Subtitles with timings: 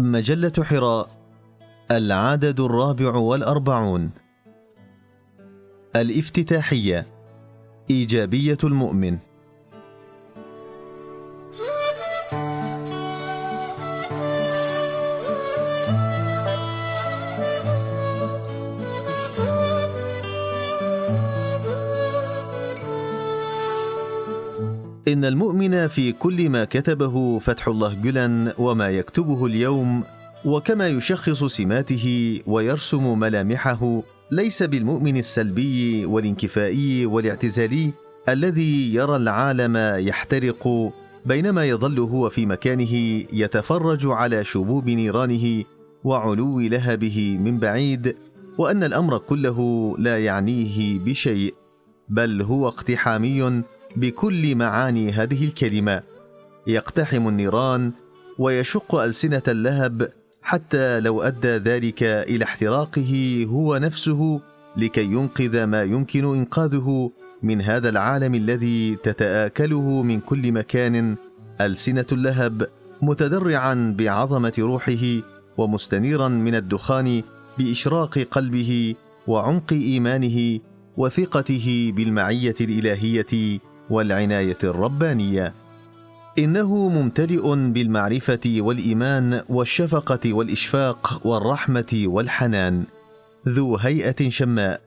[0.00, 1.08] مجلة حراء
[1.90, 4.10] العدد الرابع والأربعون.
[5.96, 7.06] الافتتاحية
[7.90, 9.18] إيجابية المؤمن.
[25.08, 30.04] إن المؤمن في كل ما كتبه فتح الله جلن وما يكتبه اليوم
[30.44, 37.92] وكما يشخص سماته ويرسم ملامحه ليس بالمؤمن السلبي والانكفائي والاعتزالي
[38.28, 39.76] الذي يرى العالم
[40.06, 40.92] يحترق
[41.26, 42.94] بينما يظل هو في مكانه
[43.32, 45.64] يتفرج على شبوب نيرانه
[46.04, 48.16] وعلو لهبه من بعيد
[48.58, 51.54] وأن الأمر كله لا يعنيه بشيء
[52.08, 53.62] بل هو اقتحامي
[53.96, 56.02] بكل معاني هذه الكلمة.
[56.66, 57.92] يقتحم النيران
[58.38, 64.40] ويشق ألسنة اللهب حتى لو أدى ذلك إلى احتراقه هو نفسه
[64.76, 67.10] لكي ينقذ ما يمكن إنقاذه
[67.42, 71.16] من هذا العالم الذي تتآكله من كل مكان.
[71.60, 72.66] ألسنة اللهب
[73.02, 75.20] متدرعا بعظمة روحه
[75.58, 77.22] ومستنيرا من الدخان
[77.58, 78.94] بإشراق قلبه
[79.26, 80.60] وعمق إيمانه
[80.96, 83.60] وثقته بالمعية الإلهية
[83.90, 85.52] والعناية الربانية.
[86.38, 92.84] إنه ممتلئ بالمعرفة والإيمان والشفقة والإشفاق والرحمة والحنان.
[93.48, 94.80] ذو هيئة شماء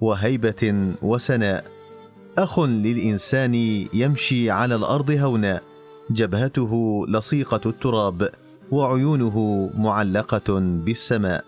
[0.00, 1.64] وهيبة وسناء.
[2.38, 3.54] أخ للإنسان
[3.94, 5.60] يمشي على الأرض هونا.
[6.10, 8.30] جبهته لصيقة التراب
[8.70, 11.44] وعيونه معلقة بالسماء.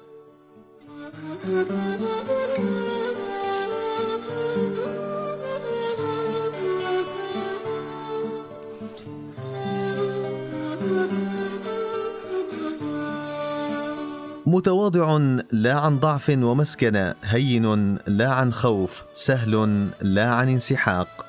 [14.53, 15.17] متواضع
[15.53, 21.27] لا عن ضعف ومسكنه هين لا عن خوف سهل لا عن انسحاق.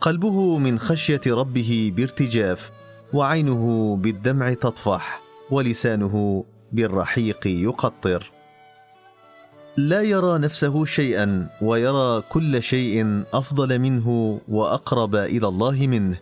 [0.00, 2.70] قلبه من خشية ربه بارتجاف
[3.12, 8.30] وعينه بالدمع تطفح ولسانه بالرحيق يقطر.
[9.76, 16.18] لا يرى نفسه شيئا ويرى كل شيء أفضل منه وأقرب إلى الله منه.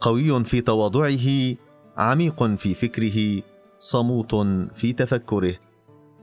[0.00, 1.56] قوي في تواضعه
[1.96, 3.42] عميق في فكره
[3.78, 4.34] صموت
[4.74, 5.54] في تفكره.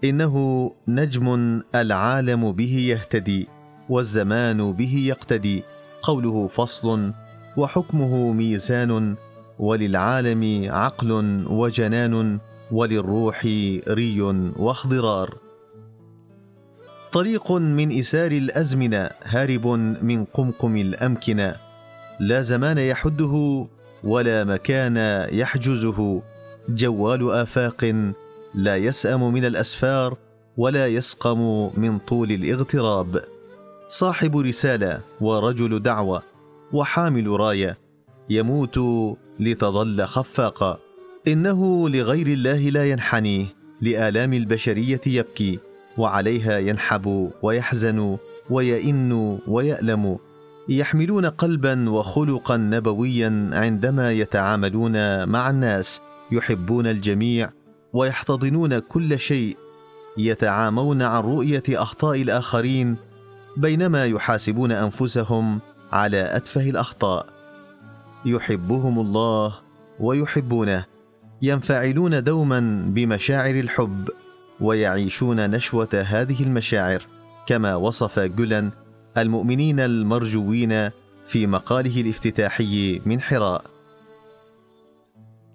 [0.03, 3.47] إنه نجم العالم به يهتدي
[3.89, 5.63] والزمان به يقتدي.
[6.01, 7.11] قوله فصل
[7.57, 9.15] وحكمه ميزان
[9.59, 11.11] وللعالم عقل
[11.49, 12.39] وجنان
[12.71, 13.45] وللروح
[13.87, 14.21] ري
[14.57, 15.37] واخضرار.
[17.11, 19.67] طريق من إسار الأزمنة هارب
[20.01, 21.55] من قمقم الأمكنة.
[22.19, 23.65] لا زمان يحده
[24.03, 26.21] ولا مكان يحجزه.
[26.69, 28.13] جوال آفاق
[28.55, 30.17] لا يسأم من الأسفار
[30.57, 33.21] ولا يسقم من طول الاغتراب.
[33.89, 36.21] صاحب رسالة ورجل دعوة
[36.73, 37.77] وحامل راية
[38.29, 38.79] يموت
[39.39, 40.77] لتظل خفاقا.
[41.27, 43.47] إنه لغير الله لا ينحني
[43.81, 45.59] لآلام البشرية يبكي
[45.97, 48.17] وعليها ينحب ويحزن
[48.49, 50.17] ويئن ويألم.
[50.69, 56.01] يحملون قلبا وخلقا نبويا عندما يتعاملون مع الناس.
[56.31, 57.49] يحبون الجميع
[57.93, 59.57] ويحتضنون كل شيء
[60.17, 62.95] يتعامون عن رؤية أخطاء الآخرين
[63.57, 65.59] بينما يحاسبون أنفسهم
[65.91, 67.25] على أتفه الأخطاء.
[68.25, 69.55] يحبهم الله
[69.99, 70.85] ويحبونه
[71.41, 74.09] ينفعلون دوما بمشاعر الحب
[74.61, 77.01] ويعيشون نشوة هذه المشاعر
[77.47, 78.71] كما وصف جولان
[79.17, 80.89] المؤمنين المرجوين
[81.27, 83.74] في مقاله الافتتاحي من حراء.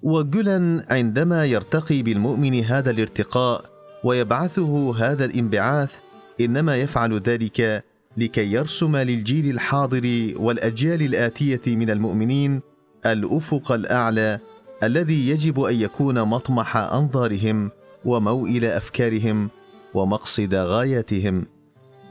[0.02, 3.64] وجولان عندما يرتقي بالمؤمن هذا الارتقاء
[4.04, 5.94] ويبعثه هذا الانبعاث
[6.40, 7.84] إنما يفعل ذلك
[8.16, 12.60] لكي يرسم للجيل الحاضر والأجيال الآتية من المؤمنين
[13.06, 14.38] الأفق الأعلى
[14.82, 17.70] الذي يجب أن يكون مطمح أنظارهم
[18.04, 19.50] وموئل أفكارهم
[19.94, 21.46] ومقصد غاياتهم.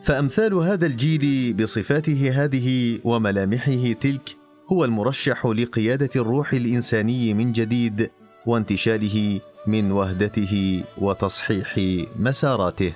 [0.03, 4.38] فأمثال هذا الجيل بصفاته هذه وملامحه تلك
[4.71, 8.11] هو المرشح لقيادة الروح الإنساني من جديد
[8.45, 11.79] وانتشاله من وهدته وتصحيح
[12.19, 12.93] مساراته.